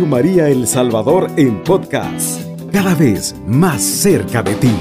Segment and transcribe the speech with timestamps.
[0.00, 2.40] María El Salvador en podcast,
[2.72, 4.72] cada vez más cerca de ti.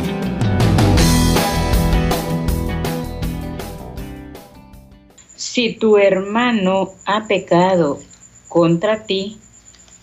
[5.35, 7.99] Si tu hermano ha pecado
[8.47, 9.37] contra ti,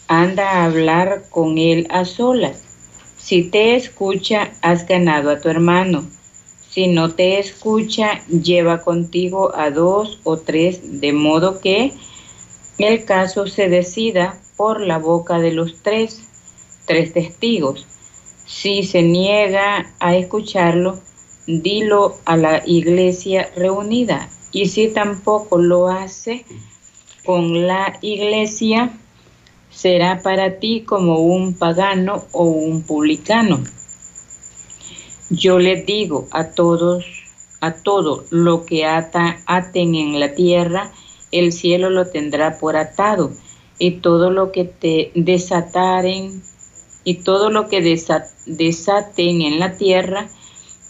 [0.09, 2.63] anda a hablar con él a solas.
[3.17, 6.05] Si te escucha, has ganado a tu hermano.
[6.71, 11.95] Si no te escucha, lleva contigo a dos o tres, de modo que
[12.79, 16.21] el caso se decida por la boca de los tres,
[16.85, 17.87] tres testigos.
[18.45, 20.99] Si se niega a escucharlo,
[21.47, 24.29] dilo a la iglesia reunida.
[24.51, 26.45] Y si tampoco lo hace
[27.25, 28.91] con la iglesia,
[29.71, 33.63] será para ti como un pagano o un publicano.
[35.31, 37.05] Yo les digo a todos,
[37.61, 40.91] a todo lo que ata, aten en la tierra,
[41.31, 43.31] el cielo lo tendrá por atado
[43.79, 46.43] y todo lo que te desataren
[47.05, 50.29] y todo lo que desaten en la tierra,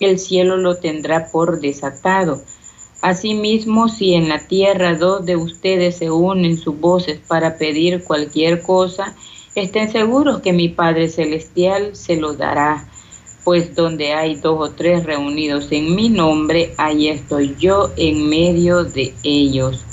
[0.00, 2.40] el cielo lo tendrá por desatado.
[3.00, 8.62] Asimismo, si en la tierra dos de ustedes se unen sus voces para pedir cualquier
[8.62, 9.14] cosa,
[9.54, 12.88] estén seguros que mi Padre Celestial se lo dará.
[13.44, 18.84] Pues donde hay dos o tres reunidos en mi nombre, ahí estoy yo en medio
[18.84, 19.84] de ellos.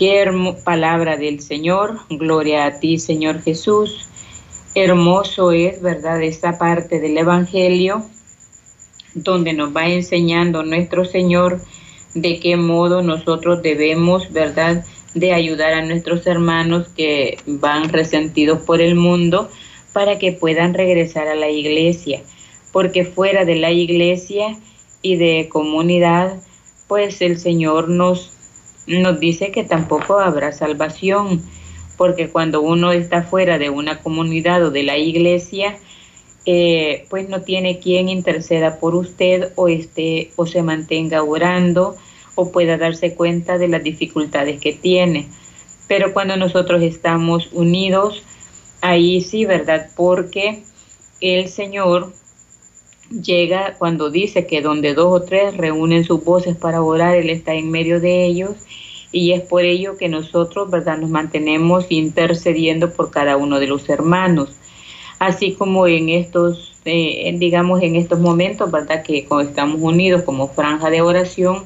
[0.00, 0.24] Qué
[0.64, 1.98] palabra del Señor.
[2.08, 4.08] Gloria a ti, Señor Jesús.
[4.74, 8.02] Hermoso es, ¿verdad?, esta parte del Evangelio
[9.12, 11.60] donde nos va enseñando nuestro Señor
[12.14, 18.80] de qué modo nosotros debemos, ¿verdad?, de ayudar a nuestros hermanos que van resentidos por
[18.80, 19.50] el mundo
[19.92, 22.22] para que puedan regresar a la iglesia,
[22.72, 24.56] porque fuera de la iglesia
[25.02, 26.40] y de comunidad,
[26.88, 28.39] pues el Señor nos
[28.98, 31.42] nos dice que tampoco habrá salvación,
[31.96, 35.76] porque cuando uno está fuera de una comunidad o de la iglesia,
[36.46, 41.96] eh, pues no tiene quien interceda por usted o, esté, o se mantenga orando
[42.34, 45.28] o pueda darse cuenta de las dificultades que tiene.
[45.86, 48.22] Pero cuando nosotros estamos unidos,
[48.80, 49.90] ahí sí, ¿verdad?
[49.94, 50.62] Porque
[51.20, 52.12] el Señor
[53.10, 57.54] llega cuando dice que donde dos o tres reúnen sus voces para orar, Él está
[57.54, 58.56] en medio de ellos
[59.12, 63.88] y es por ello que nosotros, ¿verdad?, nos mantenemos intercediendo por cada uno de los
[63.88, 64.50] hermanos.
[65.18, 70.90] Así como en estos, eh, digamos, en estos momentos, ¿verdad?, que estamos unidos como franja
[70.90, 71.64] de oración,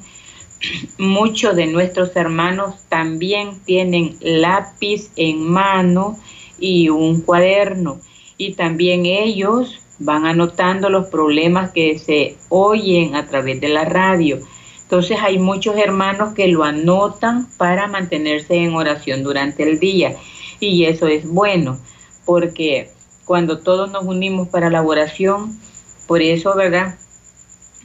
[0.98, 6.18] muchos de nuestros hermanos también tienen lápiz en mano
[6.58, 8.00] y un cuaderno.
[8.38, 14.38] Y también ellos van anotando los problemas que se oyen a través de la radio.
[14.82, 20.16] Entonces hay muchos hermanos que lo anotan para mantenerse en oración durante el día
[20.60, 21.78] y eso es bueno
[22.24, 22.90] porque
[23.24, 25.58] cuando todos nos unimos para la oración,
[26.06, 26.96] por eso, ¿verdad?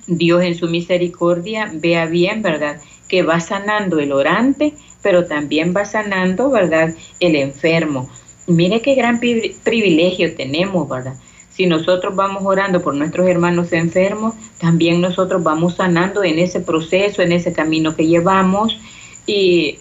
[0.08, 2.82] Dios en su misericordia vea bien, ¿verdad?
[3.08, 6.94] Que va sanando el orante, pero también va sanando, ¿verdad?
[7.20, 8.10] El enfermo.
[8.48, 11.16] Mire qué gran privilegio tenemos, ¿verdad?
[11.60, 17.22] Si nosotros vamos orando por nuestros hermanos enfermos, también nosotros vamos sanando en ese proceso,
[17.22, 18.80] en ese camino que llevamos
[19.28, 19.78] y,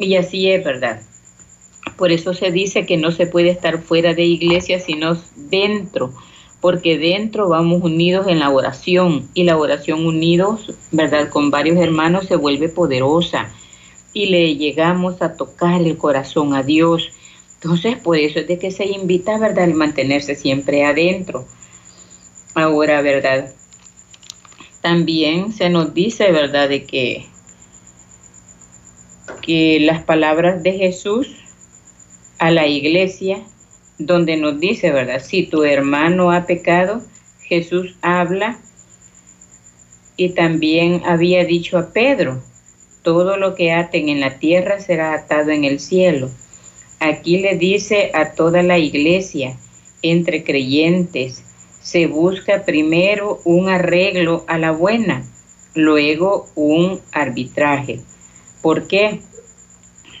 [0.00, 1.00] y así es, ¿verdad?
[1.96, 6.12] Por eso se dice que no se puede estar fuera de iglesia, sino dentro,
[6.60, 11.28] porque dentro vamos unidos en la oración y la oración unidos, ¿verdad?
[11.28, 13.48] Con varios hermanos se vuelve poderosa
[14.12, 17.12] y le llegamos a tocar el corazón a Dios
[17.62, 21.46] entonces, por eso es de que se invita, ¿verdad?, el mantenerse siempre adentro.
[22.54, 23.54] Ahora, ¿verdad?
[24.80, 27.26] También se nos dice, ¿verdad?, de que,
[29.42, 31.28] que las palabras de Jesús
[32.40, 33.38] a la iglesia,
[33.96, 37.00] donde nos dice, ¿verdad?, si tu hermano ha pecado,
[37.44, 38.58] Jesús habla
[40.16, 42.42] y también había dicho a Pedro,
[43.04, 46.28] todo lo que aten en la tierra será atado en el cielo
[47.04, 49.58] Aquí le dice a toda la iglesia,
[50.02, 51.42] entre creyentes,
[51.80, 55.24] se busca primero un arreglo a la buena,
[55.74, 57.98] luego un arbitraje.
[58.62, 59.18] ¿Por qué?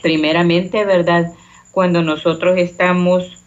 [0.02, 1.32] Primeramente, ¿verdad?
[1.70, 3.40] Cuando nosotros estamos,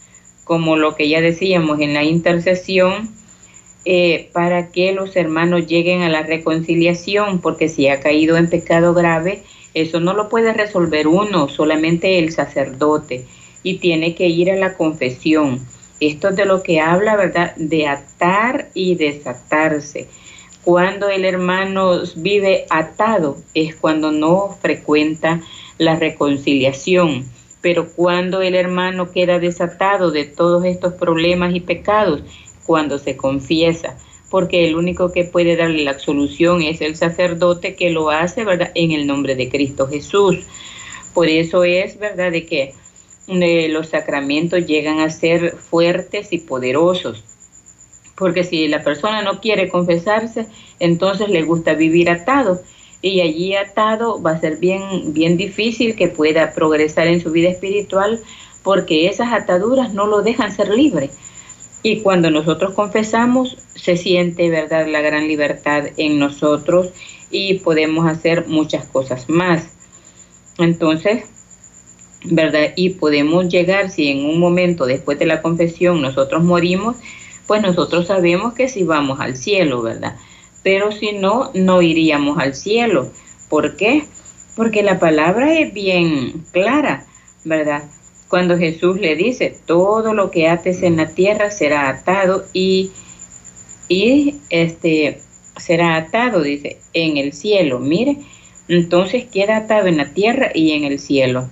[0.46, 3.10] como lo que ya decíamos, en la intercesión,
[3.84, 8.94] eh, para que los hermanos lleguen a la reconciliación, porque si ha caído en pecado
[8.94, 9.44] grave,
[9.76, 13.26] eso no lo puede resolver uno, solamente el sacerdote,
[13.62, 15.60] y tiene que ir a la confesión.
[16.00, 17.56] Esto es de lo que habla, ¿verdad?
[17.58, 20.08] De atar y desatarse.
[20.64, 25.42] Cuando el hermano vive atado es cuando no frecuenta
[25.78, 27.26] la reconciliación.
[27.62, 32.24] Pero cuando el hermano queda desatado de todos estos problemas y pecados,
[32.66, 33.98] cuando se confiesa,
[34.36, 38.70] porque el único que puede darle la absolución es el sacerdote que lo hace, ¿verdad?
[38.76, 40.40] En el nombre de Cristo Jesús.
[41.14, 42.34] Por eso es, ¿verdad?
[42.34, 42.74] De que
[43.30, 47.24] eh, los sacramentos llegan a ser fuertes y poderosos.
[48.18, 50.48] Porque si la persona no quiere confesarse,
[50.82, 52.62] entonces le gusta vivir atado.
[53.02, 57.48] Y allí atado va a ser bien, bien difícil que pueda progresar en su vida
[57.48, 58.22] espiritual
[58.64, 61.10] porque esas ataduras no lo dejan ser libre.
[61.88, 66.90] Y cuando nosotros confesamos, se siente, ¿verdad?, la gran libertad en nosotros
[67.30, 69.68] y podemos hacer muchas cosas más.
[70.58, 71.26] Entonces,
[72.24, 72.72] ¿verdad?
[72.76, 76.96] Y podemos llegar, si en un momento después de la confesión nosotros morimos,
[77.46, 80.16] pues nosotros sabemos que si vamos al cielo, ¿verdad?
[80.64, 83.12] Pero si no, no iríamos al cielo.
[83.48, 84.08] ¿Por qué?
[84.56, 87.06] Porque la palabra es bien clara,
[87.44, 87.84] ¿verdad?
[88.30, 92.92] Cuando Jesús le dice, todo lo que ates en la tierra será atado y,
[93.88, 95.22] y este,
[95.58, 97.80] será atado, dice, en el cielo.
[97.80, 98.18] Mire,
[98.68, 101.50] entonces queda atado en la tierra y en el cielo.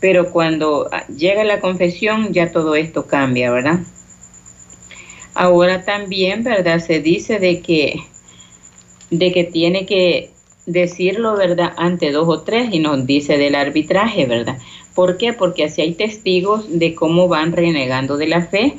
[0.00, 3.80] Pero cuando llega la confesión ya todo esto cambia, ¿verdad?
[5.34, 6.78] Ahora también, ¿verdad?
[6.78, 7.96] Se dice de que,
[9.10, 10.33] de que tiene que
[10.66, 11.72] decirlo, ¿verdad?
[11.76, 14.58] Ante dos o tres y nos dice del arbitraje, ¿verdad?
[14.94, 15.32] ¿Por qué?
[15.32, 18.76] Porque así hay testigos de cómo van renegando de la fe.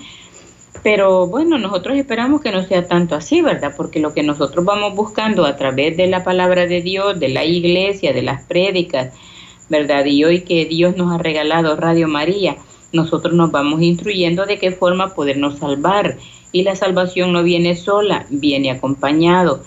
[0.84, 3.74] Pero bueno, nosotros esperamos que no sea tanto así, ¿verdad?
[3.76, 7.44] Porque lo que nosotros vamos buscando a través de la palabra de Dios, de la
[7.46, 9.14] iglesia, de las prédicas,
[9.70, 10.06] ¿verdad?
[10.06, 12.58] Y hoy que Dios nos ha regalado Radio María,
[12.94, 16.18] nosotros nos vamos instruyendo de qué forma podernos salvar.
[16.52, 19.64] Y la salvación no viene sola, viene acompañado,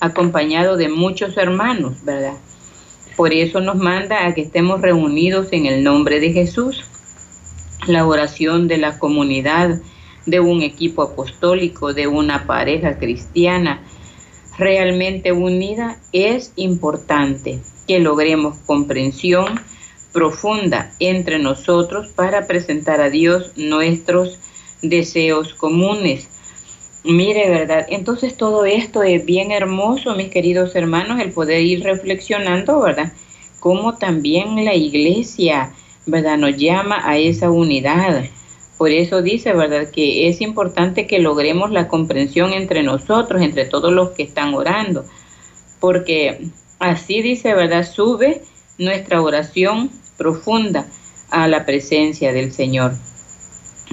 [0.00, 2.34] acompañado de muchos hermanos, ¿verdad?
[3.16, 6.84] Por eso nos manda a que estemos reunidos en el nombre de Jesús.
[7.86, 9.80] La oración de la comunidad,
[10.26, 13.82] de un equipo apostólico, de una pareja cristiana
[14.56, 19.60] realmente unida, es importante que logremos comprensión
[20.12, 24.38] profunda entre nosotros para presentar a Dios nuestros
[24.82, 26.28] deseos comunes.
[27.10, 27.86] Mire, ¿verdad?
[27.88, 33.14] Entonces todo esto es bien hermoso, mis queridos hermanos, el poder ir reflexionando, ¿verdad?
[33.60, 35.72] Cómo también la iglesia,
[36.04, 36.36] ¿verdad?
[36.36, 38.26] Nos llama a esa unidad.
[38.76, 39.90] Por eso dice, ¿verdad?
[39.90, 45.06] Que es importante que logremos la comprensión entre nosotros, entre todos los que están orando.
[45.80, 47.90] Porque así dice, ¿verdad?
[47.90, 48.42] Sube
[48.76, 50.86] nuestra oración profunda
[51.30, 52.92] a la presencia del Señor.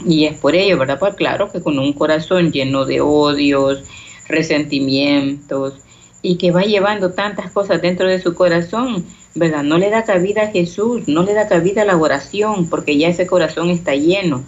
[0.04, 1.00] Y es por ello, ¿verdad?
[1.00, 3.84] Pues claro que con un corazón lleno de odios,
[4.28, 5.76] resentimientos
[6.22, 9.06] y que va llevando tantas cosas dentro de su corazón,
[9.36, 9.64] ¿verdad?
[9.64, 13.10] No le da cabida a Jesús, no le da cabida a la oración, porque ya
[13.10, 14.44] ese corazón está lleno.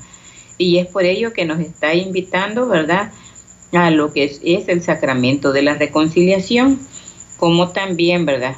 [0.58, 3.12] Y es por ello que nos está invitando, ¿verdad?
[3.74, 6.80] A lo que es, es el sacramento de la reconciliación,
[7.38, 8.56] como también, ¿verdad?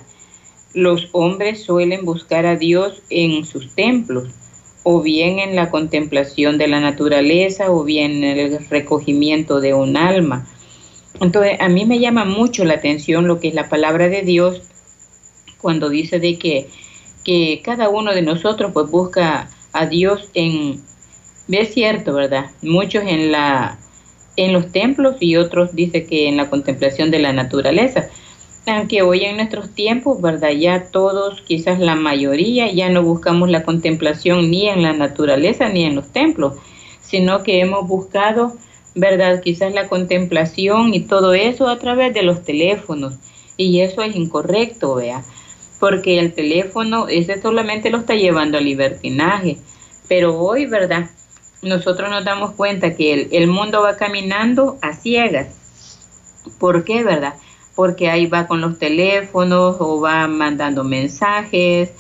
[0.74, 4.30] Los hombres suelen buscar a Dios en sus templos,
[4.84, 9.98] o bien en la contemplación de la naturaleza o bien en el recogimiento de un
[9.98, 10.48] alma.
[11.20, 14.62] Entonces, a mí me llama mucho la atención lo que es la palabra de Dios
[15.60, 16.70] cuando dice de que,
[17.24, 20.82] que cada uno de nosotros pues busca a Dios en,
[21.50, 22.48] es cierto, ¿verdad?
[22.62, 23.78] Muchos en la
[24.36, 28.08] en los templos y otros dice que en la contemplación de la naturaleza
[28.66, 30.52] aunque hoy en nuestros tiempos, ¿verdad?
[30.52, 35.86] Ya todos, quizás la mayoría, ya no buscamos la contemplación ni en la naturaleza ni
[35.86, 36.56] en los templos,
[37.02, 38.54] sino que hemos buscado,
[38.96, 39.42] ¿verdad?
[39.42, 43.16] Quizás la contemplación y todo eso a través de los teléfonos.
[43.58, 45.24] Y eso es incorrecto, vea,
[45.80, 49.58] porque el teléfono ese solamente lo está llevando al libertinaje.
[50.08, 51.10] Pero hoy, ¿verdad?
[51.62, 55.48] Nosotros nos damos cuenta que el, mundo va caminando a ciegas.
[56.58, 57.34] ¿Por qué, verdad?
[57.80, 61.94] Porque ahí va con los teléfonos o va mandando mensajes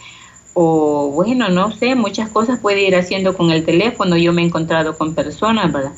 [0.53, 4.17] o bueno, no sé, muchas cosas puede ir haciendo con el teléfono.
[4.17, 5.93] Yo me he encontrado con personas, ¿verdad?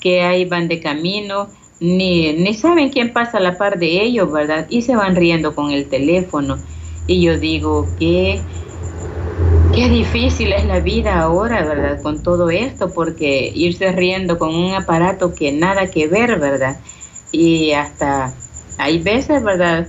[0.00, 1.48] Que ahí van de camino,
[1.80, 4.66] ni, ni saben quién pasa a la par de ellos, ¿verdad?
[4.68, 6.58] Y se van riendo con el teléfono.
[7.06, 8.38] Y yo digo que
[9.74, 12.02] qué difícil es la vida ahora, ¿verdad?
[12.02, 16.76] Con todo esto, porque irse riendo con un aparato que nada que ver, ¿verdad?
[17.30, 18.34] Y hasta
[18.78, 19.86] hay veces, ¿verdad?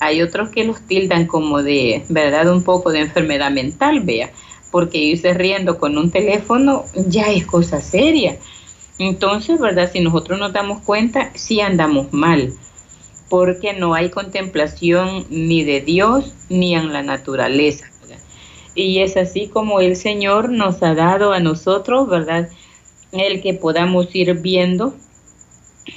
[0.00, 2.52] Hay otros que los tildan como de, ¿verdad?
[2.52, 4.30] Un poco de enfermedad mental, vea,
[4.70, 8.36] porque irse riendo con un teléfono ya es cosa seria.
[8.98, 9.90] Entonces, ¿verdad?
[9.92, 12.52] Si nosotros nos damos cuenta, sí andamos mal,
[13.28, 17.90] porque no hay contemplación ni de Dios ni en la naturaleza.
[18.74, 22.50] Y es así como el Señor nos ha dado a nosotros, ¿verdad?
[23.10, 24.94] El que podamos ir viendo,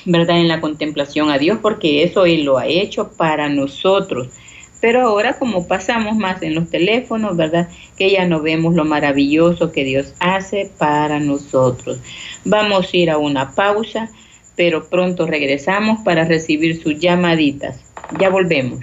[0.06, 0.40] ¿verdad?
[0.40, 4.30] En la contemplación a Dios, porque eso Él lo ha hecho para nosotros.
[4.82, 7.70] Pero ahora como pasamos más en los teléfonos, ¿verdad?
[7.98, 12.00] Que ya no vemos lo maravilloso que Dios hace para nosotros.
[12.46, 14.10] Vamos a ir a una pausa,
[14.56, 17.84] pero pronto regresamos para recibir sus llamaditas.
[18.20, 18.80] Ya volvemos.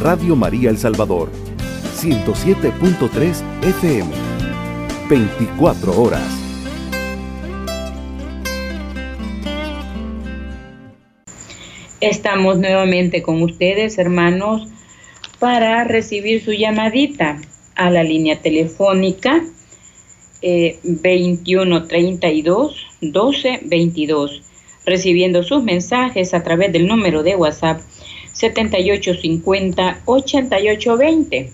[0.00, 1.30] Radio María El Salvador,
[1.96, 4.10] 107.3 FM,
[5.08, 6.45] 24 horas.
[12.02, 14.68] Estamos nuevamente con ustedes, hermanos,
[15.38, 17.40] para recibir su llamadita
[17.74, 19.42] a la línea telefónica
[20.42, 24.42] eh, 2132 1222,
[24.84, 27.80] recibiendo sus mensajes a través del número de WhatsApp
[28.32, 31.50] 7850 8820.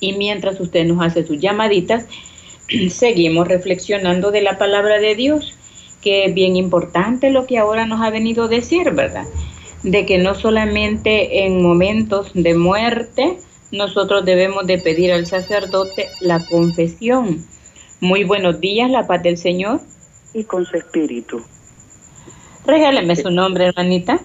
[0.00, 2.06] Y mientras usted nos hace sus llamaditas,
[2.90, 5.56] seguimos reflexionando de la palabra de Dios
[6.02, 9.24] que es bien importante lo que ahora nos ha venido a decir, ¿verdad?
[9.82, 13.38] De que no solamente en momentos de muerte
[13.70, 17.42] nosotros debemos de pedir al sacerdote la confesión.
[18.00, 19.80] Muy buenos días, la paz del Señor.
[20.34, 21.42] Y con su espíritu.
[22.66, 24.20] Regáleme su nombre, hermanita.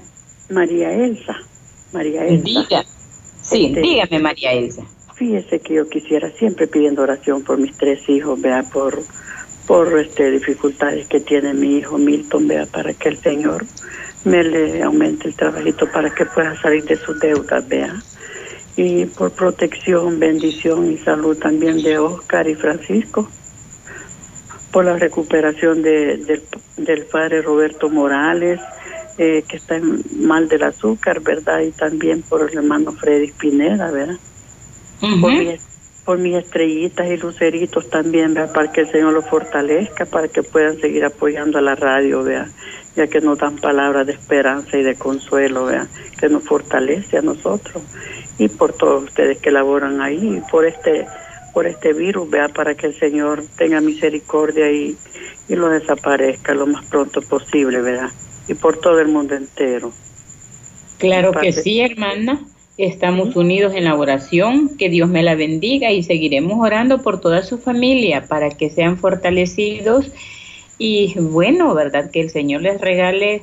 [0.49, 1.35] María Elsa.
[1.93, 2.43] María Elsa.
[2.43, 2.85] Diga.
[3.41, 4.83] Sí, Este- dígame, María Elsa.
[5.15, 9.01] Fíjese que yo quisiera siempre pidiendo oración por mis tres hijos, vea, por,
[9.67, 13.65] por este, dificultades que tiene mi hijo Milton, vea, para que el Señor
[14.23, 18.03] me le aumente el trabajito para que pueda salir de sus deudas, vea.
[18.77, 23.29] Y por protección, bendición y salud también de Oscar y Francisco.
[24.71, 26.47] Por la recuperación de- del,
[26.77, 28.59] del padre Roberto Morales,
[29.17, 31.61] eh, que está en- mal del azúcar, ¿verdad?
[31.61, 34.15] Y también por el hermano Freddy Pineda, ¿verdad?
[35.21, 35.57] por, Ujú.
[36.07, 40.79] Por mis estrellitas y luceritos también, para que el Señor los fortalezca, para que puedan
[40.79, 42.47] seguir apoyando a la radio, vea,
[42.95, 45.67] ya que nos dan palabras de esperanza y de consuelo,
[46.17, 47.83] que nos fortalece a nosotros
[48.37, 51.05] y por todos ustedes que laboran ahí, por este
[51.53, 54.95] por este virus, vea, para que el Señor tenga misericordia y,
[55.49, 58.11] y lo desaparezca lo más pronto posible, ¿verdad?
[58.47, 59.91] Y por todo el mundo entero.
[60.99, 62.39] Claro que sí, hermana.
[62.77, 64.77] Estamos unidos en la oración.
[64.77, 68.97] Que Dios me la bendiga y seguiremos orando por toda su familia para que sean
[68.97, 70.11] fortalecidos.
[70.77, 72.11] Y bueno, ¿verdad?
[72.11, 73.41] Que el Señor les regale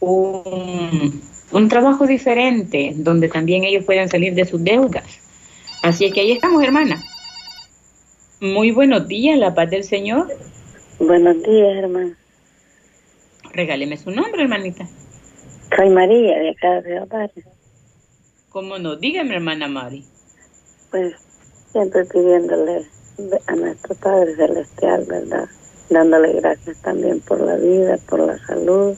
[0.00, 1.20] un,
[1.50, 5.04] un trabajo diferente donde también ellos puedan salir de sus deudas.
[5.82, 7.02] Así es que ahí estamos, hermana.
[8.40, 10.28] Muy buenos días, la paz del Señor.
[11.00, 12.14] Buenos días, hermano.
[13.52, 14.86] Regáleme su nombre, hermanita.
[15.76, 17.57] Soy María, de acá de Barrio.
[18.50, 18.96] ¿Cómo no?
[18.96, 20.06] Dígame, hermana Mari.
[20.90, 21.14] Pues
[21.70, 22.86] siempre pidiéndole
[23.46, 25.46] a nuestro Padre Celestial, ¿verdad?
[25.90, 28.96] Dándole gracias también por la vida, por la salud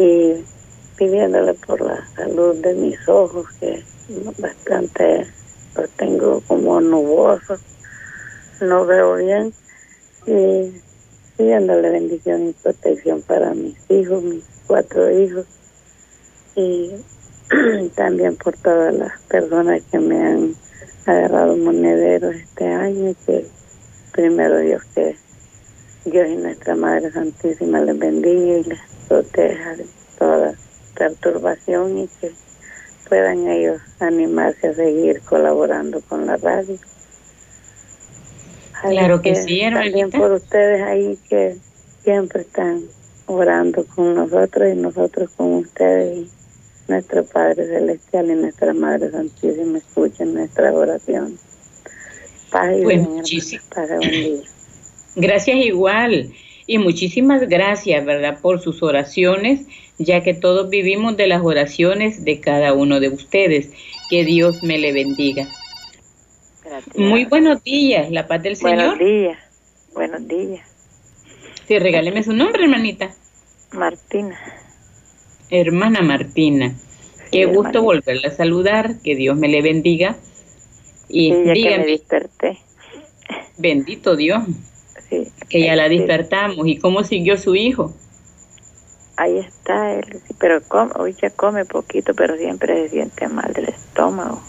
[0.00, 0.44] y
[0.98, 3.84] pidiéndole por la salud de mis ojos, que
[4.38, 5.28] bastante
[5.76, 7.60] los tengo como nubosos,
[8.60, 9.54] no veo bien,
[10.26, 10.72] y
[11.36, 15.46] pidiéndole bendición y protección para mis hijos, mis cuatro hijos,
[16.56, 16.90] y
[17.94, 20.54] también por todas las personas que me han
[21.06, 23.46] agarrado monederos este año, que
[24.12, 25.16] primero Dios que
[26.04, 29.86] Dios y nuestra Madre Santísima les bendiga y les proteja de
[30.18, 30.54] toda
[30.96, 32.32] perturbación y que
[33.08, 36.76] puedan ellos animarse a seguir colaborando con la radio.
[38.82, 41.56] Así Claro que sí, También por ustedes ahí que
[42.02, 42.82] siempre están
[43.26, 46.35] orando con nosotros y nosotros con ustedes y
[46.88, 51.38] nuestro Padre Celestial y nuestra Madre Santísima escuchen nuestra oración.
[52.50, 54.40] Paz y Pues y buen día.
[55.16, 56.32] Gracias igual.
[56.68, 58.40] Y muchísimas gracias, ¿verdad?
[58.42, 59.66] Por sus oraciones,
[59.98, 63.70] ya que todos vivimos de las oraciones de cada uno de ustedes.
[64.10, 65.46] Que Dios me le bendiga.
[66.64, 66.96] Gracias.
[66.96, 68.98] Muy buenos días, la paz del Buenos Señor.
[68.98, 69.38] días.
[69.94, 70.68] Buenos días.
[71.68, 73.14] Sí, regáleme su nombre, hermanita.
[73.72, 74.38] Martina.
[75.50, 76.74] Hermana Martina.
[77.30, 78.96] Qué Sí, gusto volverla a saludar.
[79.02, 80.16] Que Dios me le bendiga.
[81.08, 82.58] Y Sí, ya que me desperté.
[83.58, 84.42] bendito Dios,
[85.08, 85.28] Sí.
[85.48, 85.98] que ya la Sí.
[85.98, 86.66] despertamos.
[86.66, 87.92] ¿Y cómo siguió su hijo?
[89.16, 93.70] Ahí está él, pero come, hoy ya come poquito, pero siempre se siente mal del
[93.70, 94.42] estómago.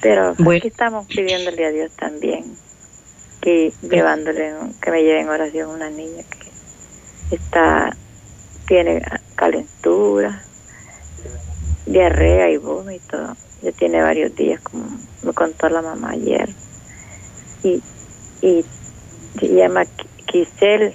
[0.00, 0.58] Pero Bueno.
[0.58, 2.44] aquí estamos pidiéndole a Dios también
[3.40, 7.96] que llevándole, que me lleve en oración una niña que está,
[8.68, 9.02] tiene
[9.34, 10.44] calentura
[11.88, 13.36] diarrea y vómito.
[13.62, 14.86] Ya tiene varios días, como
[15.22, 16.48] me contó la mamá ayer.
[17.64, 17.82] Y,
[18.40, 18.64] y
[19.40, 19.84] se llama
[20.30, 20.94] Giselle.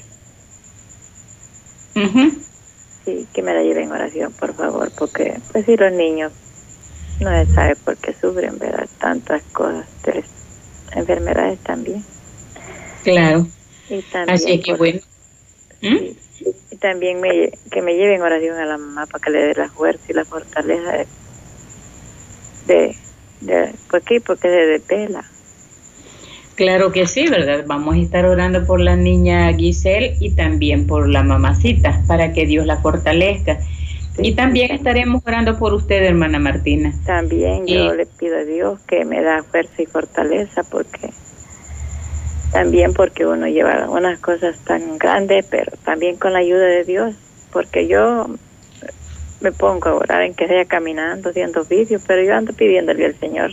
[3.05, 6.31] Sí, que me la lleven en oración, por favor, porque pues si los niños
[7.19, 8.87] no se sabe por qué sufren, ¿verdad?
[8.97, 9.85] Tantas cosas,
[10.95, 12.03] enfermedades también.
[13.03, 13.47] Claro.
[14.27, 15.01] Así que bueno.
[15.83, 15.97] ¿Mm?
[16.71, 19.69] y también me, que me lleven oración a la mamá para que le dé la
[19.69, 21.07] fuerza y la fortaleza de,
[22.67, 22.95] de,
[23.41, 24.19] de ¿por qué?
[24.21, 25.23] Porque se despela.
[26.55, 27.63] Claro que sí, ¿verdad?
[27.65, 32.45] Vamos a estar orando por la niña Giselle y también por la mamacita para que
[32.45, 33.59] Dios la fortalezca.
[34.19, 36.93] y también estaremos orando por usted, hermana Martina.
[37.05, 41.09] También yo le pido a Dios que me da fuerza y fortaleza porque
[42.53, 47.15] también porque uno lleva unas cosas tan grandes, pero también con la ayuda de Dios,
[47.51, 48.27] porque yo
[49.41, 53.19] me pongo a orar en que sea caminando, haciendo vídeos, pero yo ando pidiéndole al
[53.19, 53.51] Señor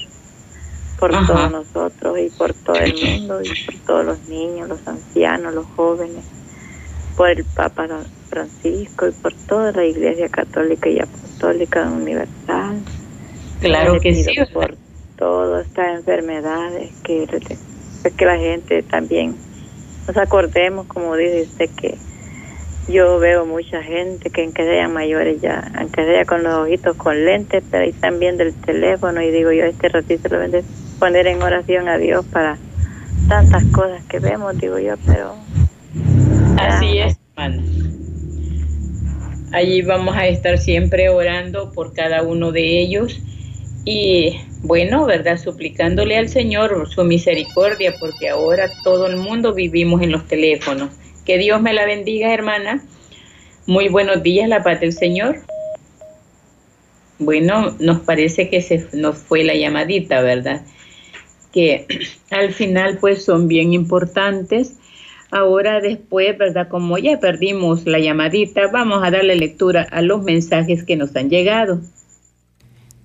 [0.98, 5.54] por todos nosotros y por todo el mundo y por todos los niños, los ancianos,
[5.54, 6.22] los jóvenes,
[7.16, 7.88] por el Papa
[8.28, 12.80] Francisco y por toda la Iglesia Católica y Apostólica Universal.
[13.60, 14.30] Claro que sí.
[14.52, 14.76] Por
[15.16, 17.26] todas estas enfermedades que
[18.02, 19.36] que la gente también
[20.06, 21.98] nos acordemos, como dice usted, que
[22.88, 27.24] yo veo mucha gente que aunque sean mayores ya, aunque sea con los ojitos con
[27.24, 30.62] lentes, pero ahí están viendo el teléfono y digo yo, este ratito lo voy a
[30.98, 32.58] poner en oración a Dios para
[33.28, 35.34] tantas cosas que vemos, digo yo, pero...
[36.58, 37.62] Así es, hermana.
[39.52, 43.20] Allí vamos a estar siempre orando por cada uno de ellos
[43.84, 45.38] y bueno, ¿verdad?
[45.38, 50.90] Suplicándole al Señor su misericordia, porque ahora todo el mundo vivimos en los teléfonos.
[51.24, 52.84] Que Dios me la bendiga, hermana.
[53.66, 55.40] Muy buenos días, la paz del Señor.
[57.18, 60.62] Bueno, nos parece que se nos fue la llamadita, ¿verdad?
[61.52, 61.86] Que
[62.30, 64.76] al final pues son bien importantes.
[65.30, 66.68] Ahora después, ¿verdad?
[66.68, 71.30] Como ya perdimos la llamadita, vamos a darle lectura a los mensajes que nos han
[71.30, 71.80] llegado.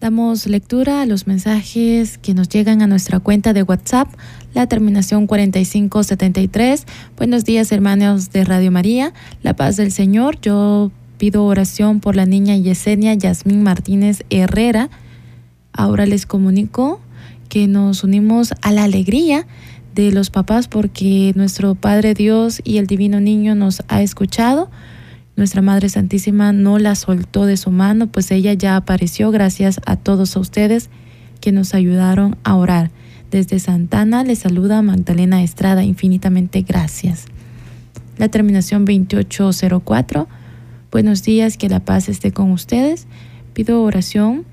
[0.05, 4.07] Damos lectura a los mensajes que nos llegan a nuestra cuenta de WhatsApp,
[4.53, 6.85] la terminación 4573.
[7.17, 9.13] Buenos días, hermanos de Radio María.
[9.41, 10.39] La paz del Señor.
[10.41, 14.91] Yo pido oración por la niña Yesenia Yasmín Martínez Herrera.
[15.73, 17.01] Ahora les comunico
[17.49, 19.47] que nos unimos a la alegría
[19.95, 24.69] de los papás porque nuestro Padre Dios y el Divino Niño nos ha escuchado
[25.35, 29.97] nuestra Madre Santísima no la soltó de su mano, pues ella ya apareció gracias a
[29.97, 30.89] todos ustedes
[31.41, 32.91] que nos ayudaron a orar.
[33.31, 37.25] Desde Santana le saluda Magdalena Estrada, infinitamente gracias.
[38.17, 40.27] La terminación 2804.
[40.89, 43.07] Buenos días, que la paz esté con ustedes.
[43.53, 44.45] Pido oración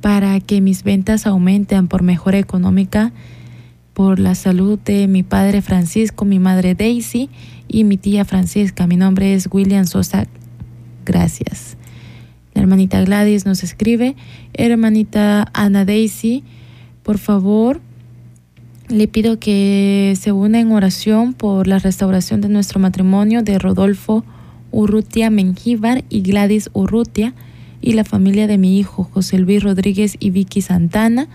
[0.00, 3.12] para que mis ventas aumenten por mejora económica,
[3.94, 7.30] por la salud de mi padre Francisco, mi madre Daisy
[7.68, 8.86] y mi tía Francisca.
[8.86, 10.26] Mi nombre es William Sosa.
[11.04, 11.76] Gracias.
[12.54, 14.14] La hermanita Gladys nos escribe,
[14.52, 16.44] hermanita Ana Daisy,
[17.02, 17.80] por favor,
[18.88, 24.24] le pido que se una en oración por la restauración de nuestro matrimonio de Rodolfo
[24.70, 27.34] Urrutia Mengíbar y Gladys Urrutia
[27.80, 31.28] y la familia de mi hijo José Luis Rodríguez y Vicky Santana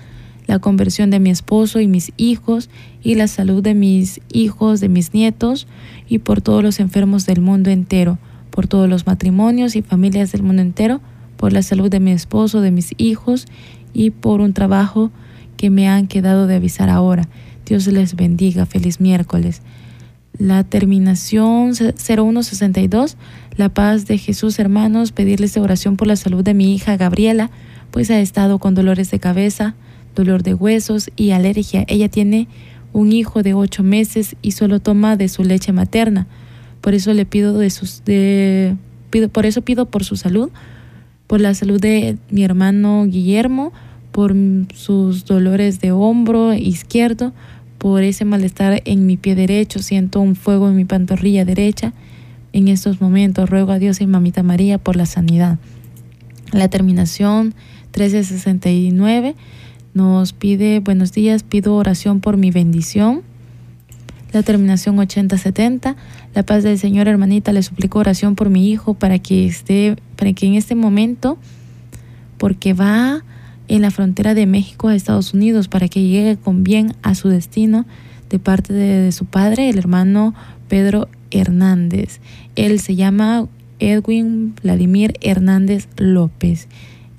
[0.50, 2.72] la conversión de mi esposo y mis hijos
[3.04, 5.68] y la salud de mis hijos, de mis nietos
[6.08, 8.18] y por todos los enfermos del mundo entero,
[8.50, 11.02] por todos los matrimonios y familias del mundo entero,
[11.38, 13.46] por la salud de mi esposo, de mis hijos
[13.94, 15.12] y por un trabajo
[15.56, 17.30] que me han quedado de avisar ahora.
[17.68, 18.66] Dios les bendiga.
[18.66, 19.62] Feliz miércoles.
[20.40, 23.18] La terminación 0162,
[23.56, 27.52] la paz de Jesús, hermanos, pedirles oración por la salud de mi hija Gabriela,
[27.92, 29.76] pues ha estado con dolores de cabeza,
[30.16, 31.86] dolor de huesos y alergia.
[31.88, 32.48] Ella tiene
[32.94, 36.28] un hijo de ocho meses y solo toma de su leche materna.
[36.82, 38.76] Por eso le pido de sus de
[39.10, 40.50] pido, por eso pido por su salud,
[41.28, 43.74] por la salud de mi hermano Guillermo,
[44.12, 44.36] por
[44.74, 47.34] sus dolores de hombro izquierdo,
[47.78, 51.94] por ese malestar en mi pie derecho, siento un fuego en mi pantorrilla derecha.
[52.52, 55.60] En estos momentos ruego a Dios y Mamita María por la sanidad.
[56.52, 57.54] La terminación
[57.96, 59.36] 1369
[59.94, 63.22] nos pide, buenos días, pido oración por mi bendición.
[64.32, 65.96] La terminación 8070,
[66.36, 70.34] la paz del Señor, hermanita, le suplico oración por mi hijo para que esté, para
[70.34, 71.40] que en este momento,
[72.38, 73.24] porque va
[73.68, 77.30] en la frontera de México a Estados Unidos, para que llegue con bien a su
[77.30, 77.86] destino
[78.30, 80.36] de parte de, de su padre, el hermano
[80.68, 82.20] Pedro Hernández.
[82.56, 83.48] Él se llama
[83.80, 86.68] Edwin Vladimir Hernández López.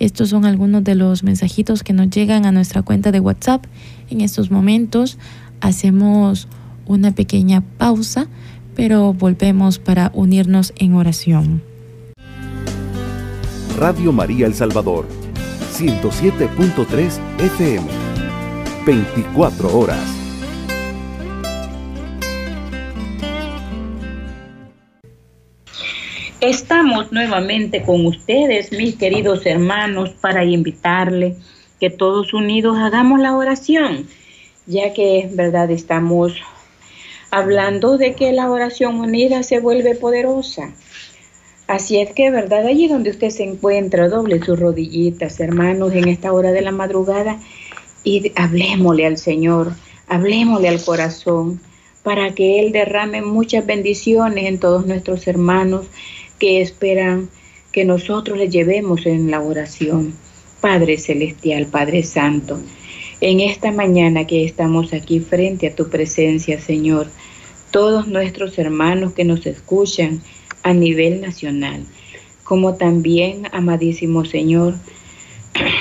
[0.00, 3.66] Estos son algunos de los mensajitos que nos llegan a nuestra cuenta de WhatsApp.
[4.08, 5.18] En estos momentos
[5.60, 6.48] hacemos
[6.86, 8.26] una pequeña pausa,
[8.74, 11.62] pero volvemos para unirnos en oración.
[13.78, 15.06] Radio María El Salvador,
[15.74, 17.86] 107.3 FM,
[18.86, 20.19] 24 horas.
[26.40, 31.36] Estamos nuevamente con ustedes, mis queridos hermanos, para invitarle
[31.78, 34.06] que todos unidos hagamos la oración,
[34.64, 36.32] ya que, verdad, estamos
[37.30, 40.72] hablando de que la oración unida se vuelve poderosa.
[41.66, 42.66] Así es que, ¿verdad?
[42.66, 47.38] Allí donde usted se encuentra, doble sus rodillitas, hermanos, en esta hora de la madrugada
[48.02, 49.74] y hablemosle al Señor,
[50.08, 51.60] hablemosle al corazón
[52.02, 55.84] para que Él derrame muchas bendiciones en todos nuestros hermanos
[56.40, 57.28] que esperan
[57.70, 60.14] que nosotros le llevemos en la oración.
[60.60, 62.60] Padre Celestial, Padre Santo,
[63.20, 67.08] en esta mañana que estamos aquí frente a tu presencia, Señor,
[67.70, 70.20] todos nuestros hermanos que nos escuchan,
[70.62, 71.84] a nivel nacional,
[72.44, 74.74] como también, amadísimo Señor,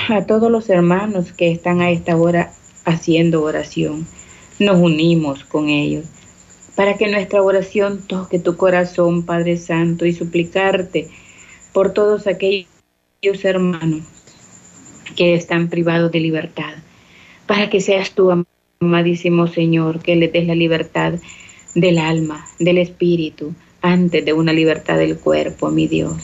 [0.08, 2.52] a todos los hermanos que están a esta hora
[2.84, 4.06] haciendo oración.
[4.58, 6.06] Nos unimos con ellos
[6.80, 11.08] para que nuestra oración toque tu corazón, Padre Santo, y suplicarte
[11.74, 12.64] por todos aquellos
[13.44, 14.00] hermanos
[15.14, 16.72] que están privados de libertad,
[17.46, 18.46] para que seas tú,
[18.80, 21.16] amadísimo Señor, que le des la libertad
[21.74, 26.14] del alma, del espíritu, antes de una libertad del cuerpo, mi Dios.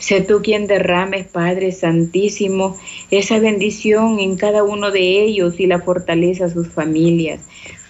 [0.00, 2.76] Sé tú quien derrames, Padre Santísimo,
[3.12, 7.38] esa bendición en cada uno de ellos y la fortaleza a sus familias,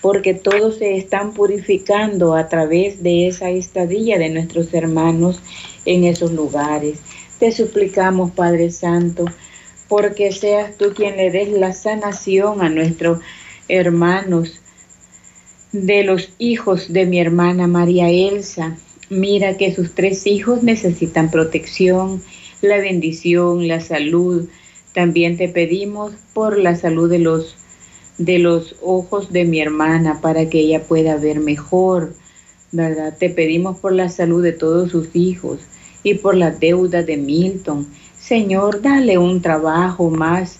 [0.03, 5.41] porque todos se están purificando a través de esa estadía de nuestros hermanos
[5.87, 6.99] en esos lugares.
[7.39, 9.25] Te suplicamos, Padre Santo,
[9.89, 13.21] porque seas tú quien le des la sanación a nuestros
[13.69, 14.61] hermanos
[15.73, 18.77] de los hijos de mi hermana María Elsa,
[19.13, 22.23] Mira que sus tres hijos necesitan protección,
[22.63, 24.49] la bendición, la salud.
[24.95, 27.55] También te pedimos por la salud de los
[28.25, 32.15] de los ojos de mi hermana para que ella pueda ver mejor,
[32.71, 33.17] ¿verdad?
[33.19, 35.61] Te pedimos por la salud de todos sus hijos
[36.03, 37.87] y por la deuda de Milton.
[38.19, 40.59] Señor, dale un trabajo más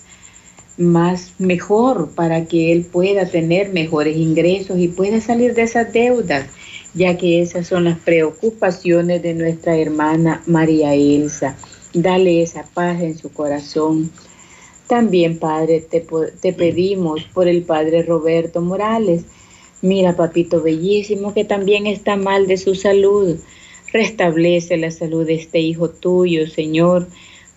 [0.75, 6.47] más mejor para que él pueda tener mejores ingresos y pueda salir de esas deudas
[6.93, 11.55] ya que esas son las preocupaciones de nuestra hermana María Elsa.
[11.93, 14.11] Dale esa paz en su corazón.
[14.93, 16.05] También, Padre, te,
[16.39, 19.25] te pedimos por el Padre Roberto Morales.
[19.81, 23.39] Mira, papito bellísimo, que también está mal de su salud.
[23.91, 27.07] Restablece la salud de este hijo tuyo, Señor,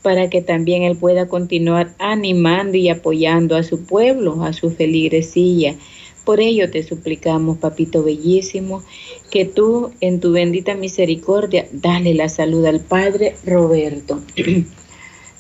[0.01, 5.77] para que también él pueda continuar animando y apoyando a su pueblo, a su feligresía
[6.25, 8.83] por ello te suplicamos, papito bellísimo,
[9.31, 14.21] que tú en tu bendita misericordia dale la salud al Padre Roberto.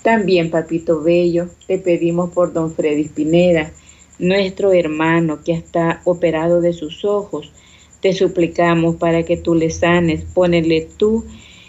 [0.06, 3.72] También, papito bello, te pedimos por don Freddy Pineda,
[4.20, 7.50] nuestro hermano que está operado de sus ojos.
[7.98, 11.24] Te suplicamos para que tú le sanes, ponele tú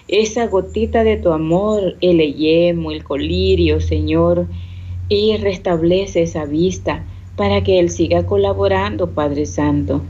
[0.07, 4.45] esa gotita de tu amor, el yemo, el colirio, Señor,
[5.09, 10.03] y restablece esa vista para que Él siga colaborando, Padre Santo.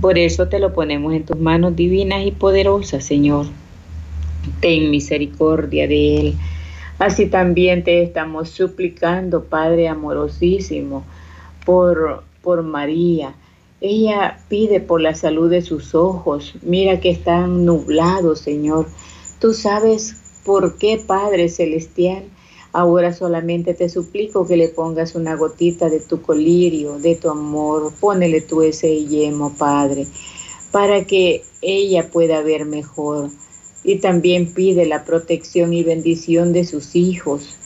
[0.00, 3.44] Por eso te lo ponemos en tus manos divinas y poderosas, Señor.
[4.60, 6.34] Ten misericordia de Él.
[7.00, 11.04] Así también te estamos suplicando, Padre amorosísimo,
[11.66, 13.34] por, por María.
[13.80, 16.54] Ella pide por la salud de sus ojos.
[16.62, 18.86] Mira que están nublados, Señor.
[19.40, 22.22] Tú sabes por qué, Padre Celestial
[22.72, 27.92] Ahora solamente te suplico que le pongas una gotita de tu colirio, de tu amor.
[27.98, 30.06] Pónele tú ese yemo, Padre,
[30.70, 33.30] para que ella pueda ver mejor.
[33.82, 37.56] Y también pide la protección y bendición de sus hijos.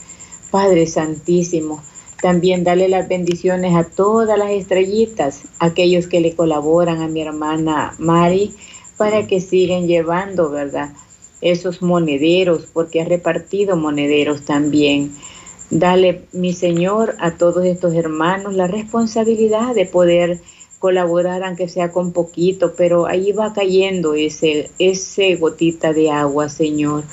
[0.51, 1.83] Padre Santísimo,
[2.21, 7.93] también dale las bendiciones a todas las estrellitas, aquellos que le colaboran a mi hermana
[7.97, 8.53] Mari,
[8.97, 10.91] para que sigan llevando, ¿verdad?
[11.41, 15.11] esos monederos, porque has repartido monederos también.
[15.69, 20.39] Dale, mi Señor, a todos estos hermanos la responsabilidad de poder
[20.79, 27.03] colaborar, aunque sea con poquito, pero ahí va cayendo ese, ese gotita de agua, Señor.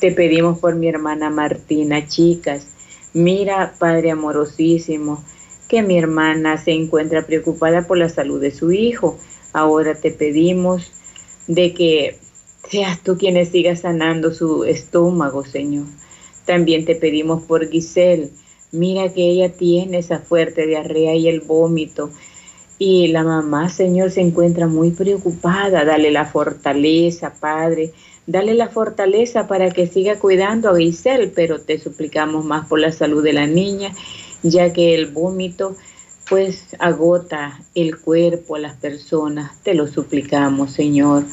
[0.00, 2.66] Te pedimos por mi hermana Martina, chicas.
[3.12, 5.22] Mira, Padre amorosísimo,
[5.68, 9.18] que mi hermana se encuentra preocupada por la salud de su hijo.
[9.52, 10.92] Ahora te pedimos
[11.46, 12.18] de que
[12.70, 15.84] Seas tú quien siga sanando su estómago, Señor.
[16.46, 18.30] También te pedimos por Giselle.
[18.72, 22.10] Mira que ella tiene esa fuerte diarrea y el vómito.
[22.78, 25.84] Y la mamá, Señor, se encuentra muy preocupada.
[25.84, 27.92] Dale la fortaleza, Padre.
[28.26, 32.90] Dale la fortaleza para que siga cuidando a Giselle, pero te suplicamos más por la
[32.90, 33.92] salud de la niña,
[34.42, 35.76] ya que el vómito
[36.28, 39.60] pues agota el cuerpo a las personas.
[39.62, 41.24] Te lo suplicamos, Señor.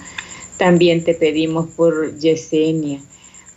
[0.58, 3.00] También te pedimos por Yesenia,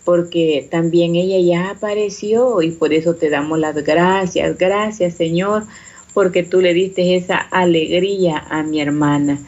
[0.05, 4.57] porque también ella ya apareció y por eso te damos las gracias.
[4.57, 5.65] Gracias, Señor,
[6.15, 9.39] porque tú le diste esa alegría a mi hermana.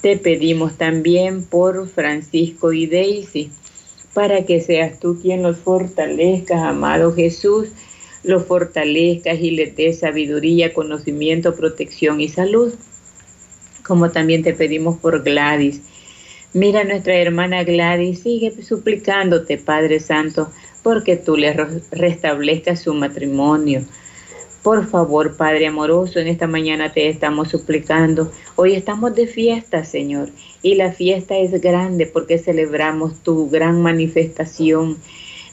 [0.00, 3.50] Te pedimos también por Francisco y Daisy,
[4.14, 7.68] para que seas tú quien los fortalezcas, amado Jesús,
[8.24, 12.72] los fortalezcas y les des sabiduría, conocimiento, protección y salud.
[13.86, 15.82] Como también te pedimos por Gladys.
[16.54, 20.50] Mira nuestra hermana Gladys, sigue suplicándote, Padre Santo,
[20.82, 21.52] porque tú le
[21.92, 23.84] restablezcas su matrimonio
[24.62, 28.32] por favor, Padre amoroso, en esta mañana te estamos suplicando.
[28.56, 30.30] Hoy estamos de fiesta, Señor,
[30.62, 34.98] y la fiesta es grande porque celebramos tu gran manifestación.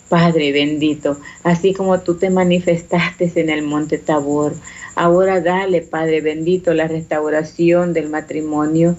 [0.10, 4.54] Padre bendito, así como tú te manifestaste en el monte Tabor,
[4.96, 8.96] ahora dale, Padre bendito, la restauración del matrimonio,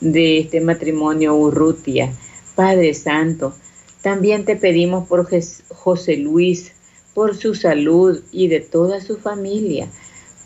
[0.00, 2.12] de este matrimonio Urrutia.
[2.56, 3.54] Padre Santo,
[4.02, 5.28] también te pedimos por
[5.68, 6.72] José Luis,
[7.20, 9.88] por su salud y de toda su familia.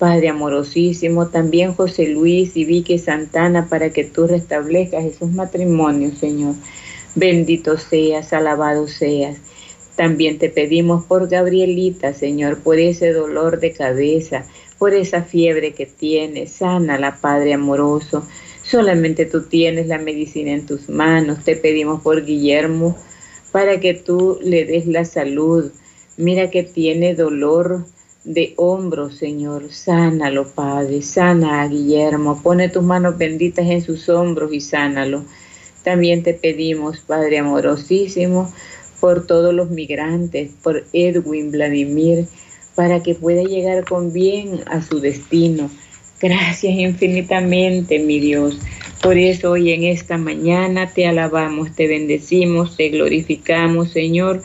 [0.01, 6.57] Padre amorosísimo, también José Luis y Vicky Santana, para que tú restablezcas esos matrimonios, Señor.
[7.15, 9.39] Bendito seas, alabado seas.
[9.95, 14.45] También te pedimos por Gabrielita, Señor, por ese dolor de cabeza,
[14.77, 16.49] por esa fiebre que tiene.
[16.59, 18.27] la Padre amoroso.
[18.65, 21.45] Solamente tú tienes la medicina en tus manos.
[21.45, 22.99] Te pedimos por Guillermo,
[23.53, 25.71] para que tú le des la salud
[26.17, 27.87] Mira que tiene dolor
[28.23, 29.73] de hombro, Señor.
[29.73, 31.03] Sánalo, Padre.
[31.03, 32.41] Sana a Guillermo.
[32.41, 35.25] Pone tus manos benditas en sus hombros y sánalo.
[35.83, 38.53] También te pedimos, Padre amorosísimo,
[39.01, 42.27] por todos los migrantes, por Edwin Vladimir,
[42.77, 45.69] para que pueda llegar con bien a su destino.
[46.21, 48.59] Gracias infinitamente, mi Dios.
[49.03, 54.43] Por eso hoy en esta mañana te alabamos, te bendecimos, te glorificamos, Señor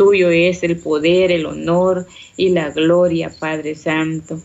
[0.00, 4.40] Tuyo es el poder, el honor y la gloria, Padre Santo.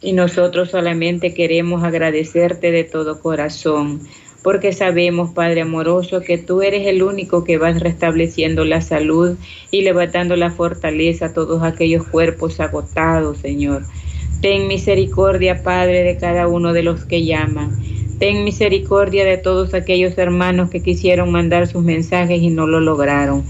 [0.00, 4.00] Y nosotros solamente queremos agradecerte de todo corazón,
[4.42, 9.36] porque sabemos, Padre amoroso, que tú eres el único que vas restableciendo la salud
[9.70, 13.84] y levantando la fortaleza a todos aquellos cuerpos agotados, Señor.
[14.42, 17.70] Ten misericordia, Padre, de cada uno de los que llaman.
[18.18, 23.44] Ten misericordia de todos aquellos hermanos que quisieron mandar sus mensajes y no lo lograron.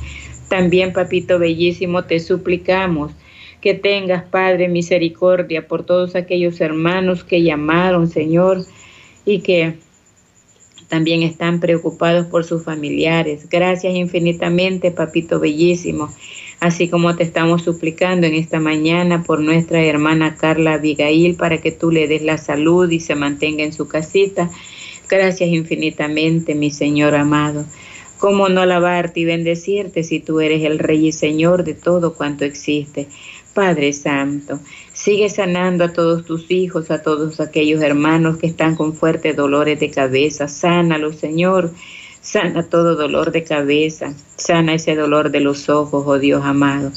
[0.48, 3.12] También, papito bellísimo, te suplicamos
[3.60, 8.64] que tengas, Padre, misericordia por todos aquellos hermanos que llamaron, Señor,
[9.24, 9.74] y que
[10.88, 13.48] también están preocupados por sus familiares.
[13.50, 16.08] Gracias infinitamente, papito bellísimo,
[16.60, 21.72] así como te estamos suplicando en esta mañana por nuestra hermana Carla Abigail para que
[21.72, 24.50] tú le des la salud y se mantenga en su casita.
[25.08, 27.64] Gracias infinitamente, mi Señor amado.
[28.18, 32.44] ¿Cómo no alabarte y bendecirte si tú eres el Rey y Señor de todo cuanto
[32.44, 33.08] existe?
[33.52, 34.60] Padre Santo,
[34.92, 39.80] sigue sanando a todos tus hijos, a todos aquellos hermanos que están con fuertes dolores
[39.80, 40.46] de cabeza.
[40.46, 41.72] Sánalos, Señor.
[42.20, 44.12] Sana todo dolor de cabeza.
[44.36, 46.92] Sana ese dolor de los ojos, oh Dios amado.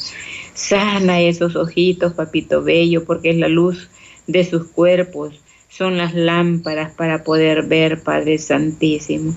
[0.54, 3.88] Sana esos ojitos, papito bello, porque es la luz
[4.26, 5.40] de sus cuerpos.
[5.70, 9.34] Son las lámparas para poder ver, Padre Santísimo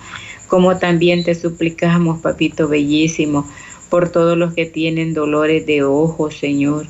[0.54, 3.50] como también te suplicamos, papito bellísimo,
[3.90, 6.86] por todos los que tienen dolores de ojos, Señor,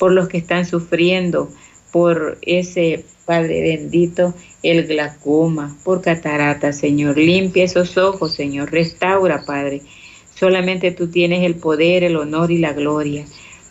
[0.00, 1.48] por los que están sufriendo,
[1.92, 7.16] por ese Padre bendito, el glaucoma, por catarata, Señor.
[7.16, 8.72] Limpia esos ojos, Señor.
[8.72, 9.82] Restaura, Padre.
[10.34, 13.26] Solamente tú tienes el poder, el honor y la gloria.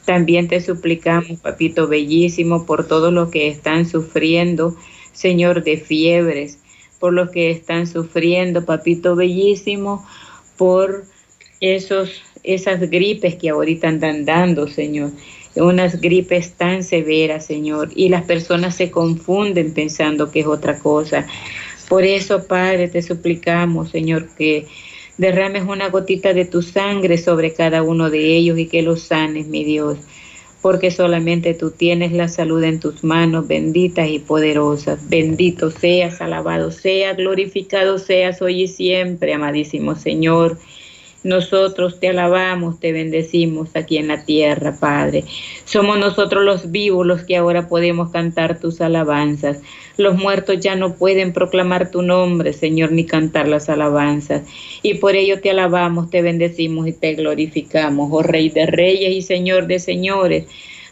[0.06, 4.78] También te suplicamos, papito bellísimo, por todos los que están sufriendo,
[5.14, 6.60] Señor, de fiebres,
[7.00, 10.06] por los que están sufriendo, papito bellísimo,
[10.58, 11.06] por
[11.62, 15.12] esos, esas gripes que ahorita andan dando, Señor.
[15.56, 21.28] Unas gripes tan severas, Señor, y las personas se confunden pensando que es otra cosa.
[21.88, 24.66] Por eso, Padre, te suplicamos, Señor, que
[25.18, 29.48] derrames una gotita de tu sangre sobre cada uno de ellos y que los sanes,
[29.48, 30.00] mi Dios
[30.64, 35.10] porque solamente tú tienes la salud en tus manos, benditas y poderosas.
[35.10, 40.58] Bendito seas, alabado seas, glorificado seas hoy y siempre, amadísimo Señor.
[41.24, 45.24] Nosotros te alabamos, te bendecimos aquí en la tierra, Padre.
[45.64, 49.62] Somos nosotros los vivos los que ahora podemos cantar tus alabanzas.
[49.96, 54.44] Los muertos ya no pueden proclamar tu nombre, Señor, ni cantar las alabanzas.
[54.82, 59.22] Y por ello te alabamos, te bendecimos y te glorificamos, oh Rey de Reyes y
[59.22, 60.46] Señor de Señores,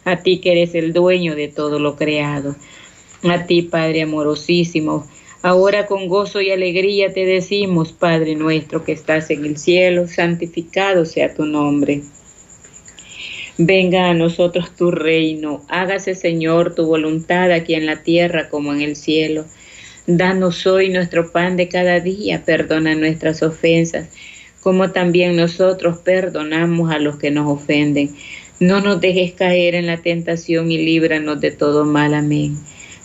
[0.04, 2.56] a ti que eres el dueño de todo lo creado.
[3.24, 5.06] A ti, Padre amorosísimo
[5.42, 11.04] Ahora con gozo y alegría te decimos, Padre nuestro que estás en el cielo, santificado
[11.04, 12.02] sea tu nombre.
[13.58, 18.82] Venga a nosotros tu reino, hágase Señor tu voluntad aquí en la tierra como en
[18.82, 19.44] el cielo.
[20.06, 24.10] Danos hoy nuestro pan de cada día, perdona nuestras ofensas,
[24.60, 28.14] como también nosotros perdonamos a los que nos ofenden.
[28.60, 32.14] No nos dejes caer en la tentación y líbranos de todo mal.
[32.14, 32.56] Amén.